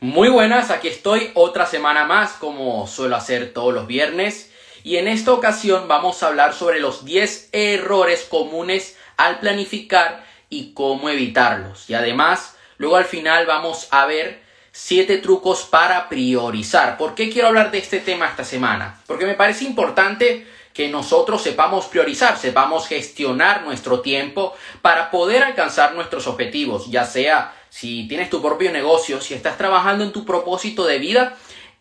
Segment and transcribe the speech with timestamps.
[0.00, 4.52] Muy buenas, aquí estoy otra semana más como suelo hacer todos los viernes
[4.84, 10.74] y en esta ocasión vamos a hablar sobre los 10 errores comunes al planificar y
[10.74, 11.88] cómo evitarlos.
[11.88, 16.98] Y además, luego al final vamos a ver 7 trucos para priorizar.
[16.98, 19.00] ¿Por qué quiero hablar de este tema esta semana?
[19.06, 25.94] Porque me parece importante que nosotros sepamos priorizar, sepamos gestionar nuestro tiempo para poder alcanzar
[25.94, 30.86] nuestros objetivos, ya sea si tienes tu propio negocio, si estás trabajando en tu propósito
[30.86, 31.36] de vida,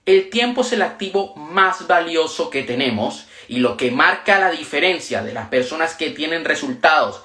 [0.05, 5.23] el tiempo es el activo más valioso que tenemos y lo que marca la diferencia
[5.23, 7.23] de las personas que tienen resultados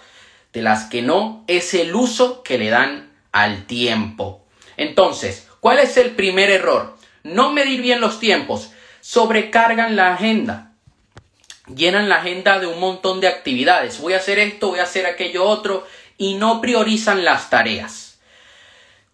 [0.53, 4.45] de las que no es el uso que le dan al tiempo.
[4.77, 6.97] Entonces, ¿cuál es el primer error?
[7.23, 10.73] No medir bien los tiempos, sobrecargan la agenda,
[11.75, 15.07] llenan la agenda de un montón de actividades, voy a hacer esto, voy a hacer
[15.07, 18.10] aquello otro y no priorizan las tareas.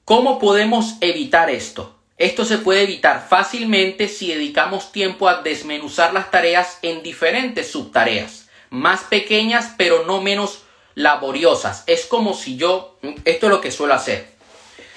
[0.07, 1.97] ¿Cómo podemos evitar esto?
[2.17, 8.49] Esto se puede evitar fácilmente si dedicamos tiempo a desmenuzar las tareas en diferentes subtareas,
[8.71, 10.63] más pequeñas pero no menos
[10.95, 11.83] laboriosas.
[11.89, 14.29] Es como si yo, esto es lo que suelo hacer.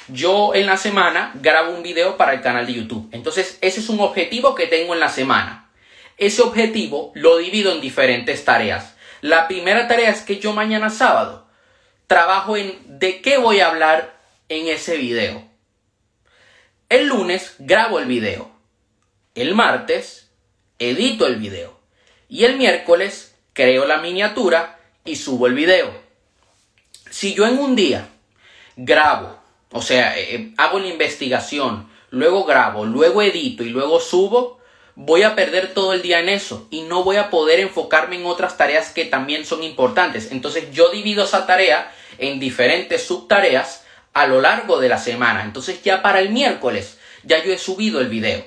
[0.09, 3.09] Yo en la semana grabo un video para el canal de YouTube.
[3.11, 5.71] Entonces ese es un objetivo que tengo en la semana.
[6.19, 8.93] Ese objetivo lo divido en diferentes tareas.
[9.21, 11.47] La primera tarea es que yo mañana sábado
[12.05, 14.18] trabajo en de qué voy a hablar
[14.50, 15.44] en ese video.
[16.89, 18.52] El lunes grabo el video.
[19.36, 20.31] El martes
[20.80, 21.80] edito el video.
[22.28, 25.92] Y el miércoles creo la miniatura y subo el video.
[27.09, 28.09] Si yo en un día
[28.75, 29.39] grabo,
[29.72, 34.59] o sea, eh, eh, hago la investigación, luego grabo, luego edito y luego subo,
[34.95, 38.25] voy a perder todo el día en eso y no voy a poder enfocarme en
[38.25, 40.31] otras tareas que también son importantes.
[40.31, 45.43] Entonces yo divido esa tarea en diferentes subtareas a lo largo de la semana.
[45.43, 48.45] Entonces ya para el miércoles ya yo he subido el video.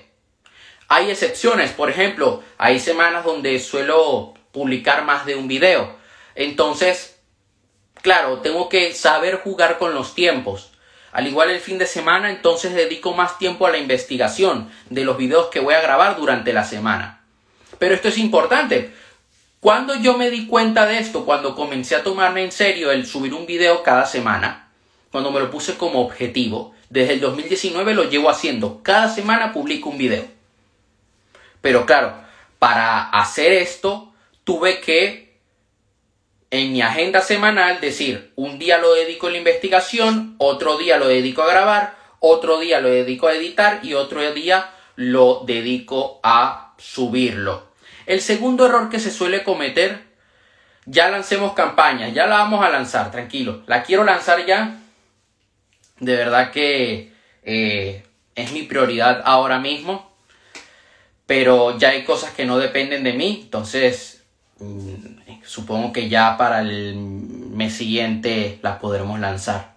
[0.89, 5.97] Hay excepciones, por ejemplo, hay semanas donde suelo publicar más de un video.
[6.35, 7.19] Entonces,
[8.03, 10.73] claro, tengo que saber jugar con los tiempos.
[11.13, 15.17] Al igual el fin de semana, entonces dedico más tiempo a la investigación de los
[15.17, 17.23] videos que voy a grabar durante la semana.
[17.79, 18.93] Pero esto es importante.
[19.61, 23.33] Cuando yo me di cuenta de esto, cuando comencé a tomarme en serio el subir
[23.33, 24.62] un video cada semana,
[25.13, 26.75] cuando me lo puse como objetivo.
[26.91, 28.83] Desde el 2019 lo llevo haciendo.
[28.83, 30.25] Cada semana publico un video.
[31.61, 32.15] Pero claro,
[32.59, 34.13] para hacer esto
[34.45, 35.39] tuve que
[36.51, 41.09] en mi agenda semanal decir, un día lo dedico a la investigación, otro día lo
[41.09, 46.75] dedico a grabar, otro día lo dedico a editar y otro día lo dedico a
[46.77, 47.69] subirlo.
[48.05, 50.03] El segundo error que se suele cometer,
[50.85, 54.82] ya lancemos campaña, ya la vamos a lanzar, tranquilo, la quiero lanzar ya,
[56.03, 57.13] de verdad que
[57.45, 58.03] eh,
[58.35, 60.11] es mi prioridad ahora mismo.
[61.27, 63.41] Pero ya hay cosas que no dependen de mí.
[63.45, 64.25] Entonces,
[64.59, 69.73] mm, supongo que ya para el mes siguiente las podremos lanzar.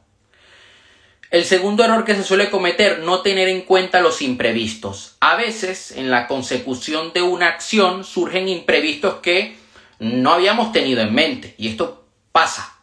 [1.30, 5.18] El segundo error que se suele cometer, no tener en cuenta los imprevistos.
[5.20, 9.56] A veces en la consecución de una acción surgen imprevistos que
[10.00, 11.54] no habíamos tenido en mente.
[11.58, 12.76] Y esto pasa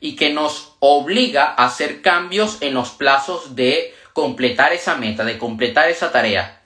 [0.00, 5.38] y que nos obliga a hacer cambios en los plazos de completar esa meta, de
[5.38, 6.62] completar esa tarea.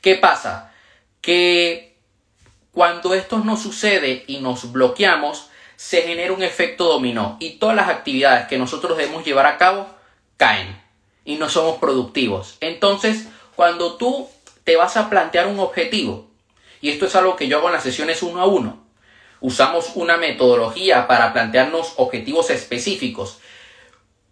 [0.00, 0.72] ¿Qué pasa?
[1.20, 1.96] Que
[2.72, 7.88] cuando esto no sucede y nos bloqueamos, se genera un efecto dominó y todas las
[7.88, 9.88] actividades que nosotros debemos llevar a cabo
[10.36, 10.80] caen
[11.24, 12.56] y no somos productivos.
[12.60, 13.26] Entonces,
[13.56, 14.28] cuando tú
[14.64, 16.30] te vas a plantear un objetivo,
[16.80, 18.84] y esto es algo que yo hago en las sesiones uno a uno,
[19.40, 23.38] usamos una metodología para plantearnos objetivos específicos,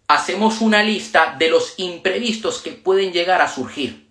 [0.07, 4.07] hacemos una lista de los imprevistos que pueden llegar a surgir.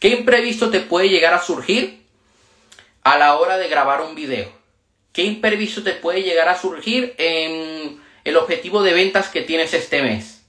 [0.00, 2.06] ¿Qué imprevisto te puede llegar a surgir
[3.02, 4.50] a la hora de grabar un video?
[5.12, 10.02] ¿Qué imprevisto te puede llegar a surgir en el objetivo de ventas que tienes este
[10.02, 10.42] mes?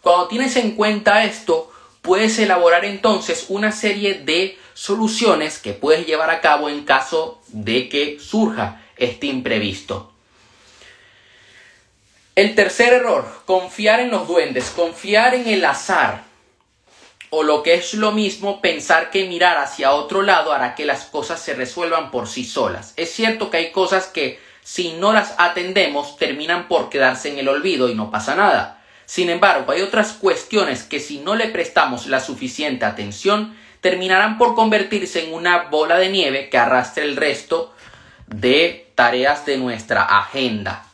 [0.00, 6.30] Cuando tienes en cuenta esto, puedes elaborar entonces una serie de soluciones que puedes llevar
[6.30, 10.09] a cabo en caso de que surja este imprevisto.
[12.40, 16.22] El tercer error, confiar en los duendes, confiar en el azar.
[17.28, 21.04] O lo que es lo mismo, pensar que mirar hacia otro lado hará que las
[21.04, 22.94] cosas se resuelvan por sí solas.
[22.96, 27.46] Es cierto que hay cosas que si no las atendemos terminan por quedarse en el
[27.46, 28.82] olvido y no pasa nada.
[29.04, 34.54] Sin embargo, hay otras cuestiones que si no le prestamos la suficiente atención, terminarán por
[34.54, 37.74] convertirse en una bola de nieve que arrastre el resto
[38.28, 40.86] de tareas de nuestra agenda.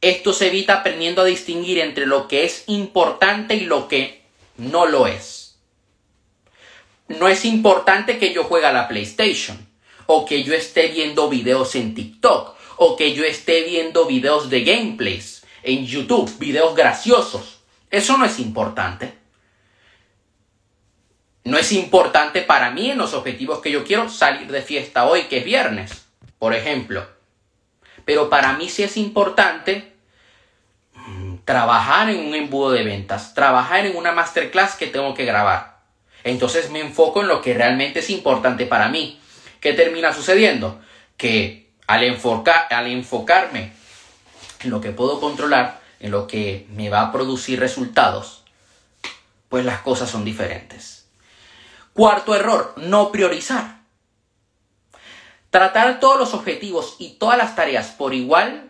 [0.00, 4.22] Esto se evita aprendiendo a distinguir entre lo que es importante y lo que
[4.56, 5.58] No lo es.
[7.08, 9.58] No es importante que yo juegue a la PlayStation
[10.06, 14.62] o que yo esté viendo videos en TikTok o que yo esté viendo videos de
[14.62, 17.60] gameplays en YouTube, videos graciosos.
[17.90, 19.14] Eso no es importante.
[21.44, 25.22] No es importante para mí en los objetivos que yo quiero salir de fiesta hoy,
[25.24, 26.06] que es viernes,
[26.38, 27.06] por ejemplo.
[28.04, 29.89] Pero para mí sí es importante
[31.44, 35.80] trabajar en un embudo de ventas, trabajar en una masterclass que tengo que grabar.
[36.24, 39.20] Entonces me enfoco en lo que realmente es importante para mí.
[39.60, 40.80] ¿Qué termina sucediendo?
[41.16, 42.02] Que al,
[42.70, 43.72] al enfocarme
[44.62, 48.44] en lo que puedo controlar, en lo que me va a producir resultados,
[49.48, 51.08] pues las cosas son diferentes.
[51.92, 53.80] Cuarto error, no priorizar.
[55.50, 58.69] Tratar todos los objetivos y todas las tareas por igual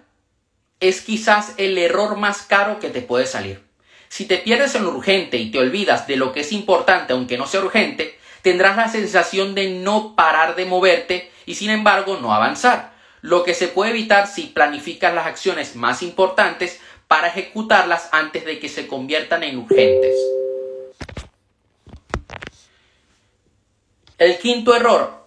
[0.80, 3.62] es quizás el error más caro que te puede salir.
[4.08, 7.38] Si te pierdes en lo urgente y te olvidas de lo que es importante aunque
[7.38, 12.34] no sea urgente, tendrás la sensación de no parar de moverte y sin embargo no
[12.34, 12.92] avanzar
[13.22, 18.58] lo que se puede evitar si planificas las acciones más importantes para ejecutarlas antes de
[18.58, 20.14] que se conviertan en urgentes.
[24.16, 25.26] El quinto error,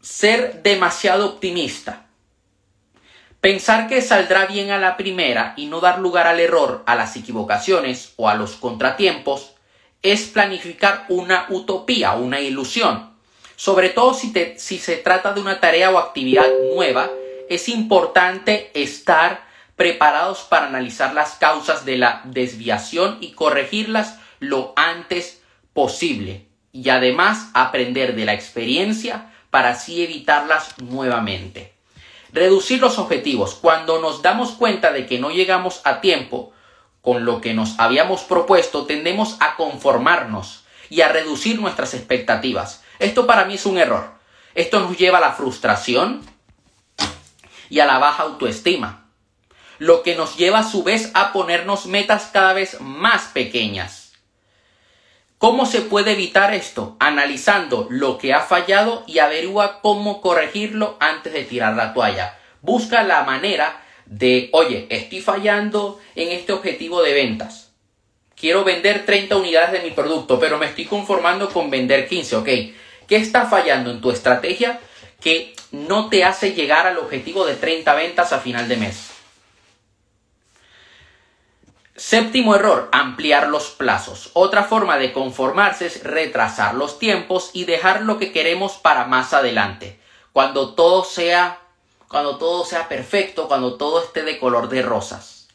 [0.00, 2.06] ser demasiado optimista.
[3.42, 7.16] Pensar que saldrá bien a la primera y no dar lugar al error, a las
[7.16, 9.54] equivocaciones o a los contratiempos
[10.00, 13.10] es planificar una utopía, una ilusión.
[13.56, 14.30] Sobre todo si,
[14.78, 17.10] se trata de una tarea o actividad nueva,
[17.48, 19.44] es importante estar
[19.74, 25.42] preparados para analizar las causas de la desviación y corregirlas lo antes
[25.72, 26.46] posible.
[26.70, 31.81] Y además aprender de la experiencia para así evitarlas nuevamente.
[32.32, 33.54] Reducir los objetivos.
[33.54, 36.52] Cuando nos damos cuenta de que no llegamos a tiempo
[37.02, 42.82] con lo que nos habíamos propuesto, tendemos a conformarnos y a reducir nuestras expectativas.
[42.98, 44.12] Esto para mí es un error.
[44.54, 46.22] Esto nos lleva a la frustración
[47.70, 49.06] y a la baja autoestima,
[49.78, 54.01] lo que nos lleva a su vez a ponernos metas cada vez más pequeñas.
[55.42, 56.94] ¿Cómo se puede evitar esto?
[57.00, 62.38] Analizando lo que ha fallado y averigua cómo corregirlo antes de tirar la toalla.
[62.60, 67.72] Busca la manera de, oye, estoy fallando en este objetivo de ventas.
[68.36, 72.46] Quiero vender 30 unidades de mi producto, pero me estoy conformando con vender 15, ok.
[73.08, 74.78] ¿Qué está fallando en tu estrategia
[75.20, 79.11] que no te hace llegar al objetivo de 30 ventas a final de mes?
[81.94, 84.30] Séptimo error, ampliar los plazos.
[84.32, 89.34] Otra forma de conformarse es retrasar los tiempos y dejar lo que queremos para más
[89.34, 90.00] adelante.
[90.32, 91.60] Cuando todo sea,
[92.08, 95.48] cuando todo sea perfecto, cuando todo esté de color de rosas.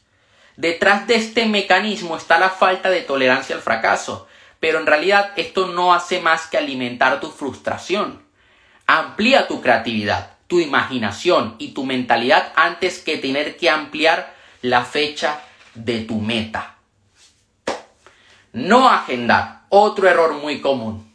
[0.56, 4.28] Detrás de este mecanismo está la falta de tolerancia al fracaso.
[4.60, 8.22] Pero en realidad esto no hace más que alimentar tu frustración.
[8.86, 15.40] Amplía tu creatividad, tu imaginación y tu mentalidad antes que tener que ampliar la fecha
[15.84, 16.76] de tu meta.
[18.52, 21.14] No agendar, otro error muy común.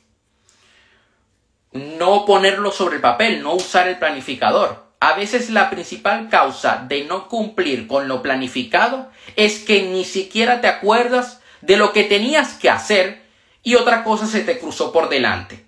[1.72, 4.84] No ponerlo sobre el papel, no usar el planificador.
[5.00, 10.62] A veces la principal causa de no cumplir con lo planificado es que ni siquiera
[10.62, 13.24] te acuerdas de lo que tenías que hacer
[13.64, 15.66] y otra cosa se te cruzó por delante.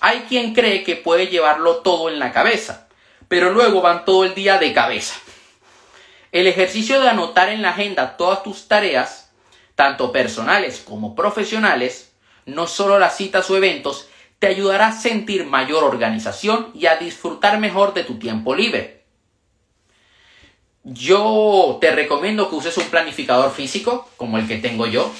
[0.00, 2.88] Hay quien cree que puede llevarlo todo en la cabeza,
[3.28, 5.14] pero luego van todo el día de cabeza.
[6.32, 9.30] El ejercicio de anotar en la agenda todas tus tareas,
[9.74, 12.12] tanto personales como profesionales,
[12.46, 17.58] no solo las citas o eventos, te ayudará a sentir mayor organización y a disfrutar
[17.58, 19.04] mejor de tu tiempo libre.
[20.84, 25.10] Yo te recomiendo que uses un planificador físico, como el que tengo yo,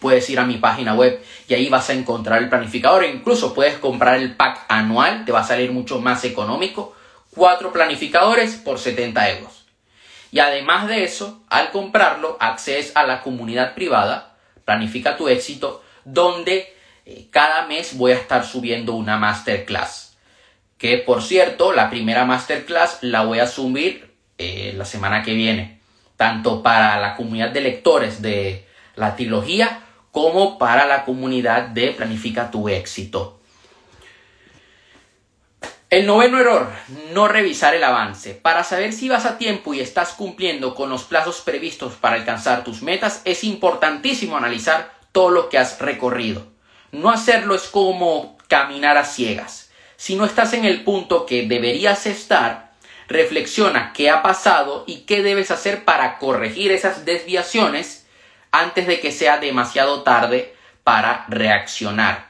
[0.00, 3.04] puedes ir a mi página web y ahí vas a encontrar el planificador.
[3.04, 6.94] E incluso puedes comprar el pack anual, te va a salir mucho más económico.
[7.30, 9.55] Cuatro planificadores por 70 euros.
[10.36, 16.76] Y además de eso, al comprarlo, accedes a la comunidad privada, Planifica tu éxito, donde
[17.06, 20.18] eh, cada mes voy a estar subiendo una masterclass.
[20.76, 25.80] Que por cierto, la primera masterclass la voy a subir eh, la semana que viene.
[26.18, 32.50] Tanto para la comunidad de lectores de la trilogía como para la comunidad de Planifica
[32.50, 33.40] tu éxito.
[35.96, 36.70] El noveno error,
[37.14, 38.34] no revisar el avance.
[38.34, 42.64] Para saber si vas a tiempo y estás cumpliendo con los plazos previstos para alcanzar
[42.64, 46.48] tus metas, es importantísimo analizar todo lo que has recorrido.
[46.92, 49.70] No hacerlo es como caminar a ciegas.
[49.96, 52.72] Si no estás en el punto que deberías estar,
[53.08, 58.06] reflexiona qué ha pasado y qué debes hacer para corregir esas desviaciones
[58.50, 62.28] antes de que sea demasiado tarde para reaccionar.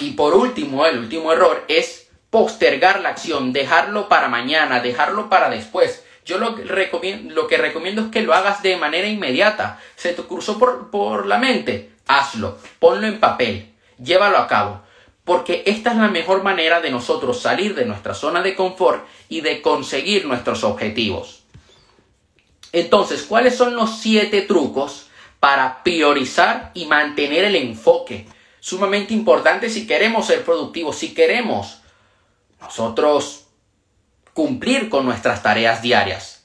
[0.00, 1.97] Y por último, el último error es
[2.30, 6.04] postergar la acción, dejarlo para mañana, dejarlo para después.
[6.24, 9.80] Yo lo, recomiendo, lo que recomiendo es que lo hagas de manera inmediata.
[9.96, 14.82] Se te cruzó por, por la mente, hazlo, ponlo en papel, llévalo a cabo.
[15.24, 19.40] Porque esta es la mejor manera de nosotros salir de nuestra zona de confort y
[19.42, 21.44] de conseguir nuestros objetivos.
[22.72, 25.08] Entonces, ¿cuáles son los siete trucos
[25.40, 28.26] para priorizar y mantener el enfoque?
[28.60, 31.80] Sumamente importante si queremos ser productivos, si queremos
[32.60, 33.46] nosotros
[34.32, 36.44] cumplir con nuestras tareas diarias.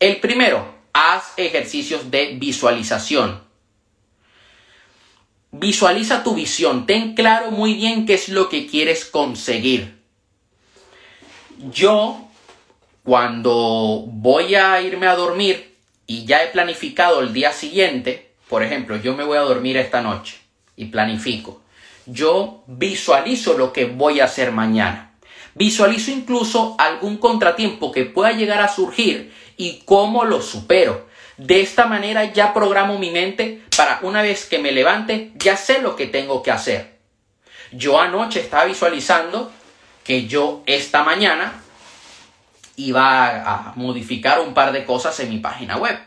[0.00, 3.42] El primero, haz ejercicios de visualización.
[5.50, 10.02] Visualiza tu visión, ten claro muy bien qué es lo que quieres conseguir.
[11.72, 12.28] Yo,
[13.02, 18.96] cuando voy a irme a dormir y ya he planificado el día siguiente, por ejemplo,
[18.96, 20.36] yo me voy a dormir esta noche
[20.76, 21.62] y planifico.
[22.06, 25.07] Yo visualizo lo que voy a hacer mañana.
[25.58, 31.08] Visualizo incluso algún contratiempo que pueda llegar a surgir y cómo lo supero.
[31.36, 35.80] De esta manera ya programo mi mente para una vez que me levante ya sé
[35.80, 36.98] lo que tengo que hacer.
[37.72, 39.50] Yo anoche estaba visualizando
[40.04, 41.60] que yo esta mañana
[42.76, 45.98] iba a modificar un par de cosas en mi página web.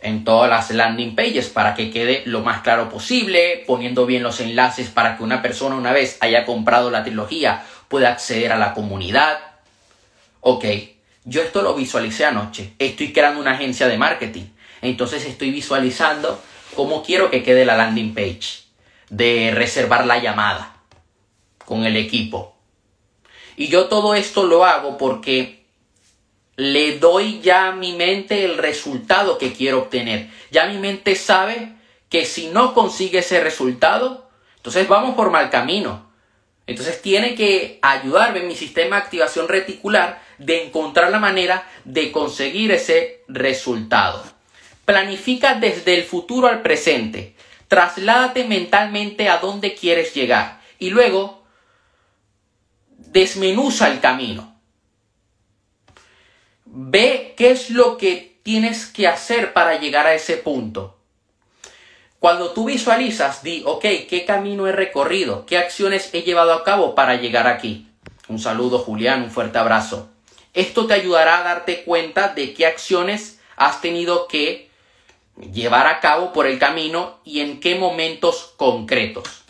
[0.00, 4.40] En todas las landing pages para que quede lo más claro posible, poniendo bien los
[4.40, 8.72] enlaces para que una persona una vez haya comprado la trilogía puede acceder a la
[8.72, 9.38] comunidad.
[10.40, 10.64] Ok,
[11.24, 12.72] yo esto lo visualicé anoche.
[12.78, 14.46] Estoy creando una agencia de marketing.
[14.80, 16.40] Entonces estoy visualizando
[16.74, 18.62] cómo quiero que quede la landing page
[19.10, 20.74] de reservar la llamada
[21.66, 22.56] con el equipo.
[23.56, 25.66] Y yo todo esto lo hago porque
[26.56, 30.30] le doy ya a mi mente el resultado que quiero obtener.
[30.50, 31.74] Ya mi mente sabe
[32.08, 36.10] que si no consigue ese resultado, entonces vamos por mal camino.
[36.72, 42.10] Entonces tiene que ayudarme en mi sistema de activación reticular de encontrar la manera de
[42.10, 44.24] conseguir ese resultado.
[44.86, 47.34] Planifica desde el futuro al presente.
[47.68, 51.44] Trasládate mentalmente a dónde quieres llegar y luego
[52.96, 54.58] desmenuza el camino.
[56.64, 60.98] Ve qué es lo que tienes que hacer para llegar a ese punto.
[62.22, 65.44] Cuando tú visualizas, di, ok, ¿qué camino he recorrido?
[65.44, 67.88] ¿Qué acciones he llevado a cabo para llegar aquí?
[68.28, 70.08] Un saludo, Julián, un fuerte abrazo.
[70.54, 74.70] Esto te ayudará a darte cuenta de qué acciones has tenido que
[75.52, 79.42] llevar a cabo por el camino y en qué momentos concretos.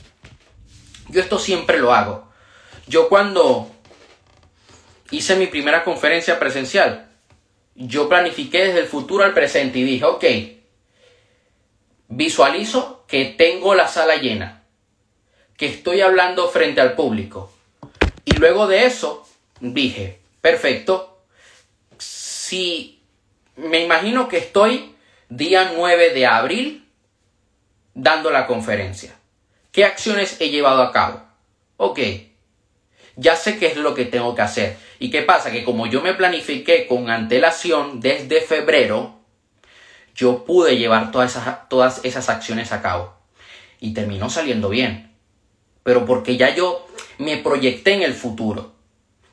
[1.11, 2.33] Yo esto siempre lo hago.
[2.87, 3.71] Yo cuando
[5.11, 7.11] hice mi primera conferencia presencial,
[7.75, 10.25] yo planifiqué desde el futuro al presente y dije, ok,
[12.14, 14.64] visualizo que tengo la sala llena,
[15.57, 17.50] que estoy hablando frente al público.
[18.25, 19.26] Y luego de eso
[19.61, 21.25] dije, perfecto,
[21.99, 23.02] si
[23.57, 24.95] me imagino que estoy
[25.31, 26.88] día 9 de abril
[27.95, 29.14] dando la conferencia.
[29.71, 31.23] ¿Qué acciones he llevado a cabo?
[31.78, 31.99] Ok,
[33.16, 34.76] ya sé qué es lo que tengo que hacer.
[34.99, 35.50] ¿Y qué pasa?
[35.50, 39.22] Que como yo me planifiqué con antelación desde febrero,
[40.14, 43.14] yo pude llevar todas esas, todas esas acciones a cabo.
[43.81, 45.12] Y terminó saliendo bien.
[45.83, 46.87] Pero porque ya yo
[47.19, 48.73] me proyecté en el futuro.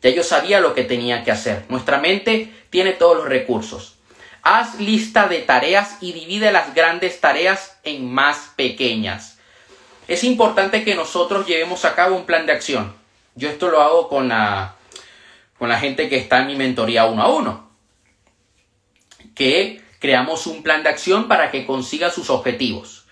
[0.01, 1.65] Ya yo sabía lo que tenía que hacer.
[1.69, 3.97] Nuestra mente tiene todos los recursos.
[4.41, 9.37] Haz lista de tareas y divide las grandes tareas en más pequeñas.
[10.07, 12.95] Es importante que nosotros llevemos a cabo un plan de acción.
[13.35, 14.75] Yo esto lo hago con la,
[15.57, 17.69] con la gente que está en mi mentoría uno a uno.
[19.35, 23.05] Que creamos un plan de acción para que consiga sus objetivos.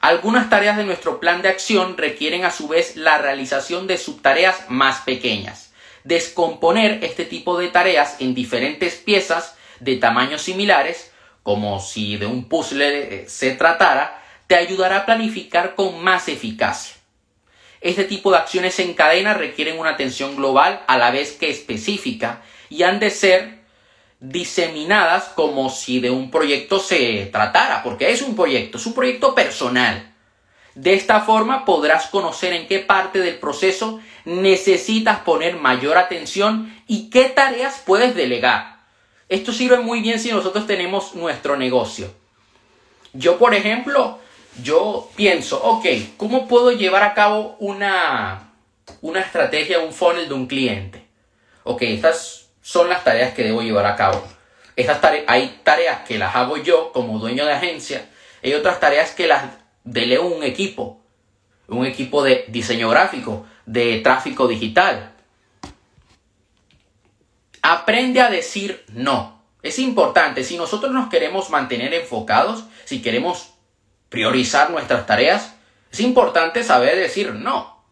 [0.00, 4.70] Algunas tareas de nuestro plan de acción requieren a su vez la realización de subtareas
[4.70, 5.72] más pequeñas.
[6.04, 11.10] Descomponer este tipo de tareas en diferentes piezas de tamaños similares,
[11.42, 16.94] como si de un puzzle eh, se tratara, te ayudará a planificar con más eficacia.
[17.80, 22.42] Este tipo de acciones en cadena requieren una atención global a la vez que específica
[22.68, 23.57] y han de ser
[24.20, 29.34] diseminadas como si de un proyecto se tratara, porque es un proyecto, es un proyecto
[29.34, 30.14] personal.
[30.74, 37.10] De esta forma podrás conocer en qué parte del proceso necesitas poner mayor atención y
[37.10, 38.78] qué tareas puedes delegar.
[39.28, 42.12] Esto sirve muy bien si nosotros tenemos nuestro negocio.
[43.12, 44.18] Yo, por ejemplo,
[44.62, 48.52] yo pienso, ok, ¿cómo puedo llevar a cabo una,
[49.00, 51.06] una estrategia, un funnel de un cliente?
[51.64, 52.37] Ok, estas
[52.68, 54.22] son las tareas que debo llevar a cabo.
[54.76, 58.10] Esas hay tareas que las hago yo como dueño de agencia,
[58.44, 59.44] hay otras tareas que las
[59.84, 61.00] delego un equipo,
[61.68, 65.14] un equipo de diseño gráfico, de tráfico digital.
[67.62, 69.42] Aprende a decir no.
[69.62, 73.54] Es importante, si nosotros nos queremos mantener enfocados, si queremos
[74.10, 75.54] priorizar nuestras tareas,
[75.90, 77.82] es importante saber decir no.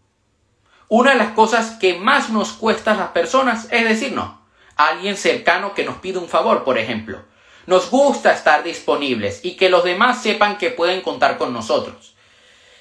[0.89, 4.45] Una de las cosas que más nos cuesta a las personas es decir no.
[4.77, 7.25] Alguien cercano que nos pide un favor, por ejemplo.
[7.67, 12.15] Nos gusta estar disponibles y que los demás sepan que pueden contar con nosotros.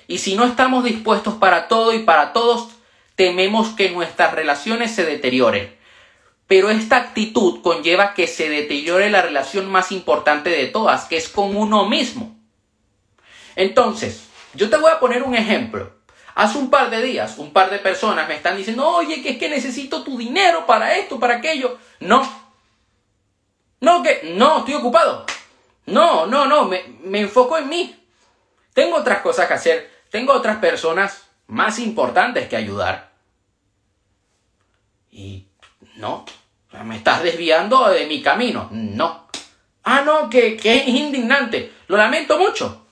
[0.08, 2.70] Y si no estamos dispuestos para todo y para todos,
[3.16, 5.76] tememos que nuestras relaciones se deterioren.
[6.48, 11.28] Pero esta actitud conlleva que se deteriore la relación más importante de todas, que es
[11.28, 12.38] con uno mismo.
[13.56, 15.96] Entonces, yo te voy a poner un ejemplo.
[16.36, 19.38] Hace un par de días, un par de personas me están diciendo, oye, que es
[19.38, 21.78] que necesito tu dinero para esto, para aquello.
[22.00, 22.46] No.
[23.82, 25.26] No, que no, estoy ocupado.
[25.86, 27.96] No, no, no, me, me enfoco en mí.
[28.74, 29.92] Tengo otras cosas que hacer.
[30.10, 33.12] Tengo otras personas más importantes que ayudar.
[35.12, 35.48] Y
[35.96, 36.26] no,
[36.84, 38.68] me estás desviando de mi camino.
[38.72, 39.28] No.
[39.84, 41.74] Ah, no, que, que es indignante.
[41.88, 42.86] Lo lamento mucho.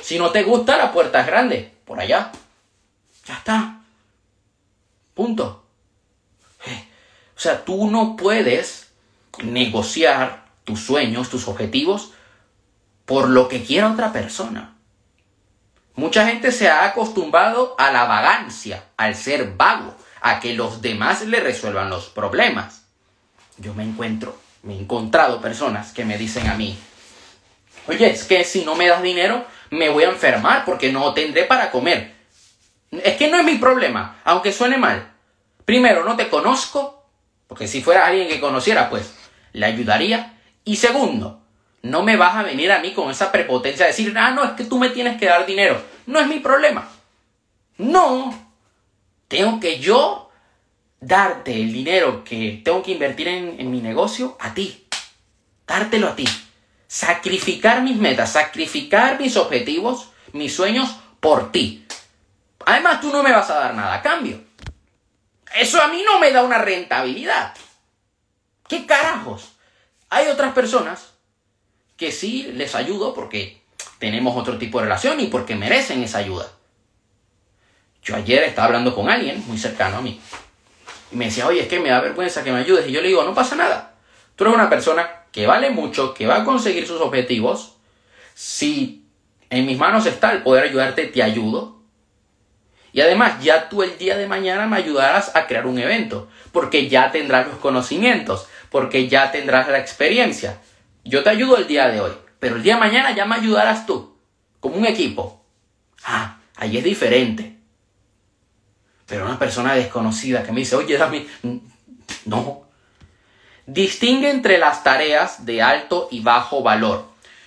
[0.00, 1.74] Si no te gusta, la puerta es grande.
[1.84, 2.30] Por allá.
[3.26, 3.80] Ya está.
[5.12, 5.67] Punto.
[7.38, 8.90] O sea, tú no puedes
[9.44, 12.10] negociar tus sueños, tus objetivos,
[13.04, 14.74] por lo que quiera otra persona.
[15.94, 21.22] Mucha gente se ha acostumbrado a la vagancia, al ser vago, a que los demás
[21.22, 22.82] le resuelvan los problemas.
[23.56, 26.76] Yo me encuentro, me he encontrado personas que me dicen a mí,
[27.86, 31.44] oye, es que si no me das dinero, me voy a enfermar porque no tendré
[31.44, 32.16] para comer.
[32.90, 35.12] Es que no es mi problema, aunque suene mal.
[35.64, 36.97] Primero, no te conozco,
[37.48, 39.14] porque si fuera alguien que conociera, pues
[39.52, 40.38] le ayudaría.
[40.64, 41.40] Y segundo,
[41.82, 44.50] no me vas a venir a mí con esa prepotencia de decir, ah, no, es
[44.52, 45.82] que tú me tienes que dar dinero.
[46.06, 46.88] No es mi problema.
[47.78, 48.48] No.
[49.26, 50.30] Tengo que yo
[51.00, 54.86] darte el dinero que tengo que invertir en, en mi negocio a ti.
[55.66, 56.28] Dártelo a ti.
[56.86, 61.86] Sacrificar mis metas, sacrificar mis objetivos, mis sueños por ti.
[62.66, 64.47] Además, tú no me vas a dar nada a cambio.
[65.56, 67.54] Eso a mí no me da una rentabilidad.
[68.68, 69.52] ¿Qué carajos?
[70.10, 71.14] Hay otras personas
[71.96, 73.60] que sí les ayudo porque
[73.98, 76.50] tenemos otro tipo de relación y porque merecen esa ayuda.
[78.02, 80.20] Yo ayer estaba hablando con alguien muy cercano a mí
[81.10, 82.86] y me decía, oye, es que me da vergüenza que me ayudes.
[82.88, 83.94] Y yo le digo, no pasa nada.
[84.36, 87.76] Tú eres una persona que vale mucho, que va a conseguir sus objetivos.
[88.34, 89.06] Si
[89.50, 91.77] en mis manos está el poder ayudarte, te ayudo.
[92.98, 96.88] Y además, ya tú el día de mañana me ayudarás a crear un evento, porque
[96.88, 100.58] ya tendrás los conocimientos, porque ya tendrás la experiencia.
[101.04, 103.86] Yo te ayudo el día de hoy, pero el día de mañana ya me ayudarás
[103.86, 104.18] tú,
[104.58, 105.44] como un equipo.
[106.02, 107.56] Ah, ahí es diferente.
[109.06, 111.24] Pero una persona desconocida que me dice, oye, dame...
[112.24, 112.64] No.
[113.64, 117.04] Distingue entre las tareas de alto y bajo valor.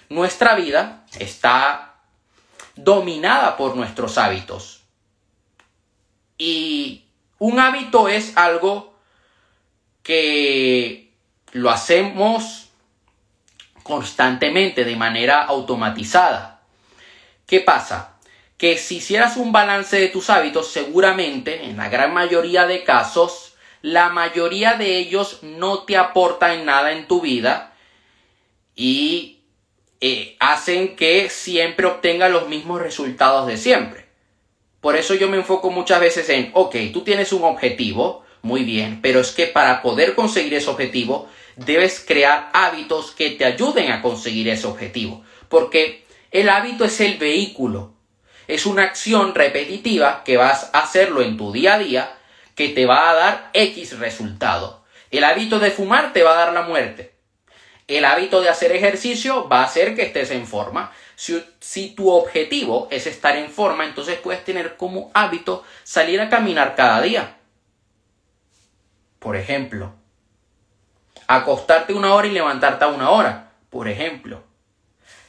[0.08, 1.96] Nuestra vida está
[2.78, 4.81] dominada por nuestros hábitos.
[6.44, 7.06] Y
[7.38, 8.96] un hábito es algo
[10.02, 11.12] que
[11.52, 12.72] lo hacemos
[13.84, 16.64] constantemente, de manera automatizada.
[17.46, 18.18] ¿Qué pasa?
[18.58, 23.54] Que si hicieras un balance de tus hábitos, seguramente, en la gran mayoría de casos,
[23.84, 27.76] la mayoría de ellos no te aportan nada en tu vida
[28.76, 29.42] y
[30.00, 34.01] eh, hacen que siempre obtenga los mismos resultados de siempre.
[34.82, 39.00] Por eso yo me enfoco muchas veces en, ok, tú tienes un objetivo, muy bien,
[39.02, 44.02] pero es que para poder conseguir ese objetivo debes crear hábitos que te ayuden a
[44.02, 45.24] conseguir ese objetivo.
[45.48, 47.94] Porque el hábito es el vehículo.
[48.48, 52.18] Es una acción repetitiva que vas a hacerlo en tu día a día
[52.56, 54.84] que te va a dar X resultado.
[55.12, 57.14] El hábito de fumar te va a dar la muerte.
[57.88, 60.92] El hábito de hacer ejercicio va a hacer que estés en forma.
[61.16, 66.30] Si, si, tu objetivo es estar en forma, entonces puedes tener como hábito salir a
[66.30, 67.38] caminar cada día.
[69.20, 69.94] Por ejemplo,
[71.28, 74.44] acostarte una hora y levantarte a una hora, por ejemplo.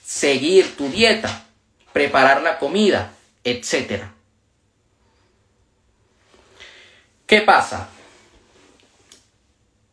[0.02, 1.44] Seguir tu dieta,
[1.92, 3.12] preparar la comida,
[3.44, 4.04] etc.
[7.26, 7.88] ¿Qué pasa?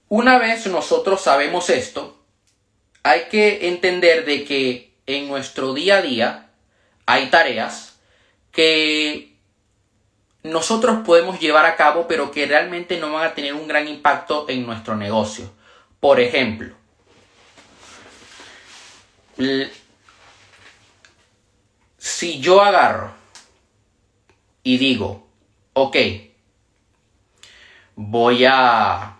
[0.07, 2.17] Una vez nosotros sabemos esto,
[3.03, 6.49] hay que entender de que en nuestro día a día
[7.05, 7.99] hay tareas
[8.51, 9.35] que
[10.43, 14.45] nosotros podemos llevar a cabo pero que realmente no van a tener un gran impacto
[14.49, 15.51] en nuestro negocio.
[15.99, 16.75] Por ejemplo,
[21.97, 23.11] si yo agarro
[24.63, 25.27] y digo,
[25.73, 25.97] ok,
[27.95, 29.15] voy a...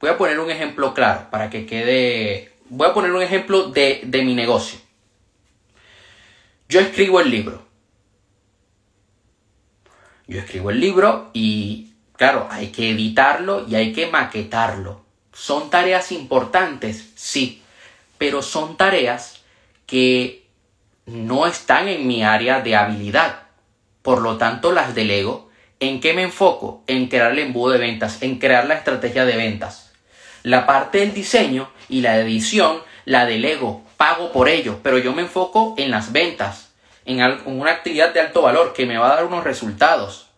[0.00, 2.51] Voy a poner un ejemplo claro para que quede...
[2.74, 4.78] Voy a poner un ejemplo de, de mi negocio.
[6.70, 7.62] Yo escribo el libro.
[10.26, 15.04] Yo escribo el libro y, claro, hay que editarlo y hay que maquetarlo.
[15.34, 17.12] ¿Son tareas importantes?
[17.14, 17.62] Sí,
[18.16, 19.42] pero son tareas
[19.84, 20.46] que
[21.04, 23.42] no están en mi área de habilidad.
[24.00, 26.84] Por lo tanto, las delego ¿En qué me enfoco?
[26.86, 29.91] En crear el embudo de ventas, en crear la estrategia de ventas.
[30.42, 35.22] La parte del diseño y la edición la delego, pago por ello, pero yo me
[35.22, 36.72] enfoco en las ventas,
[37.04, 40.28] en una actividad de alto valor que me va a dar unos resultados.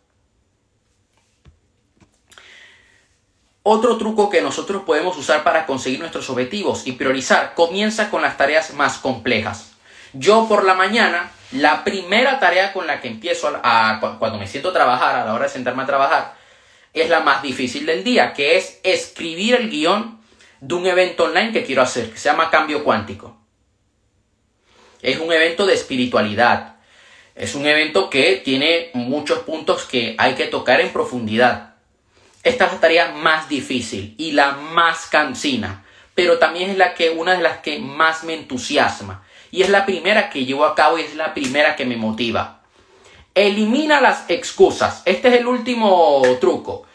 [3.62, 8.36] Otro truco que nosotros podemos usar para conseguir nuestros objetivos y priorizar comienza con las
[8.36, 9.72] tareas más complejas.
[10.12, 14.68] Yo por la mañana la primera tarea con la que empiezo a, cuando me siento
[14.68, 16.34] a trabajar, a la hora de sentarme a trabajar,
[16.94, 20.20] es la más difícil del día, que es escribir el guion
[20.60, 23.36] de un evento online que quiero hacer, que se llama Cambio Cuántico.
[25.02, 26.76] Es un evento de espiritualidad.
[27.34, 31.74] Es un evento que tiene muchos puntos que hay que tocar en profundidad.
[32.44, 37.10] Esta es la tarea más difícil y la más cansina, pero también es la que
[37.10, 40.98] una de las que más me entusiasma y es la primera que llevo a cabo
[40.98, 42.63] y es la primera que me motiva.
[43.34, 45.02] Elimina las excusas.
[45.04, 46.86] Este es el último truco.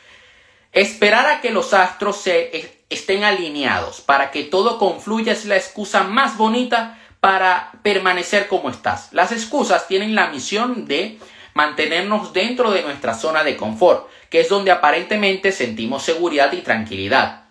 [0.71, 6.03] Esperar a que los astros se estén alineados para que todo confluya es la excusa
[6.03, 9.09] más bonita para permanecer como estás.
[9.11, 11.19] Las excusas tienen la misión de
[11.53, 17.43] mantenernos dentro de nuestra zona de confort, que es donde aparentemente sentimos seguridad y tranquilidad.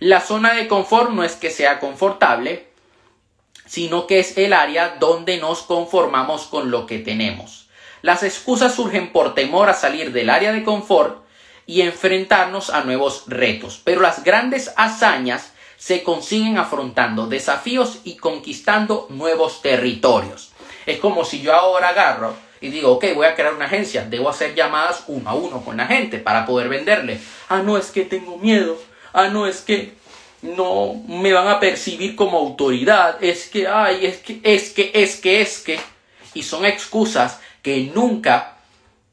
[0.00, 2.66] La zona de confort no es que sea confortable,
[3.64, 7.63] sino que es el área donde nos conformamos con lo que tenemos.
[8.04, 11.24] Las excusas surgen por temor a salir del área de confort
[11.64, 19.06] y enfrentarnos a nuevos retos, pero las grandes hazañas se consiguen afrontando desafíos y conquistando
[19.08, 20.52] nuevos territorios.
[20.84, 24.28] Es como si yo ahora agarro y digo, ok, voy a crear una agencia, debo
[24.28, 27.18] hacer llamadas uno a uno con la gente para poder venderle.
[27.48, 28.76] Ah, no, es que tengo miedo.
[29.14, 29.94] Ah, no, es que
[30.42, 35.16] no me van a percibir como autoridad, es que, ay, es que, es que, es
[35.16, 35.80] que, es que,
[36.34, 38.58] y son excusas que nunca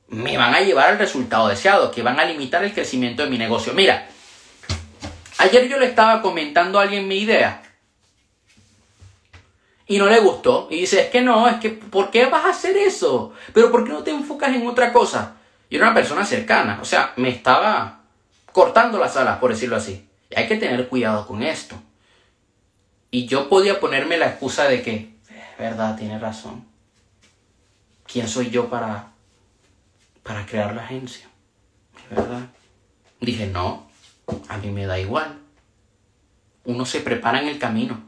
[0.09, 3.37] me van a llevar al resultado deseado, que van a limitar el crecimiento de mi
[3.37, 3.73] negocio.
[3.73, 4.09] Mira,
[5.37, 7.63] ayer yo le estaba comentando a alguien mi idea
[9.87, 12.49] y no le gustó y dice, es que no, es que, ¿por qué vas a
[12.49, 13.33] hacer eso?
[13.53, 15.37] Pero ¿por qué no te enfocas en otra cosa?
[15.69, 18.01] Y era una persona cercana, o sea, me estaba
[18.51, 20.09] cortando las alas, por decirlo así.
[20.35, 21.77] Hay que tener cuidado con esto.
[23.11, 25.15] Y yo podía ponerme la excusa de que,
[25.57, 26.70] verdad, tiene razón.
[28.11, 29.11] ¿Quién soy yo para,
[30.23, 31.27] para crear la agencia?
[32.09, 32.41] ¿Verdad?
[33.21, 33.87] Dije, no,
[34.49, 35.39] a mí me da igual.
[36.65, 38.01] Uno se prepara en el camino.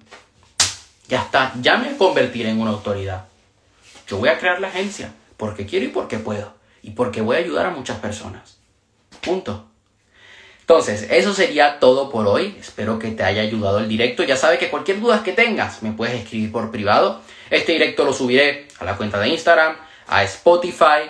[1.07, 3.25] Ya está, ya me convertiré en una autoridad.
[4.07, 6.53] Yo voy a crear la agencia porque quiero y porque puedo.
[6.81, 8.57] Y porque voy a ayudar a muchas personas.
[9.21, 9.67] Punto.
[10.61, 12.57] Entonces, eso sería todo por hoy.
[12.59, 14.23] Espero que te haya ayudado el directo.
[14.23, 17.21] Ya sabes que cualquier duda que tengas me puedes escribir por privado.
[17.49, 19.75] Este directo lo subiré a la cuenta de Instagram,
[20.07, 21.09] a Spotify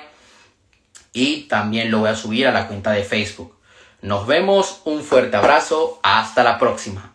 [1.13, 3.55] y también lo voy a subir a la cuenta de Facebook.
[4.01, 7.12] Nos vemos, un fuerte abrazo, hasta la próxima.